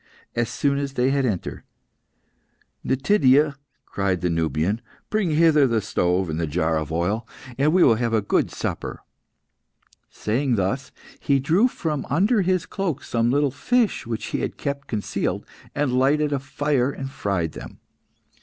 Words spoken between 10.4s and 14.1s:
thus, he drew from under his cloak some little fish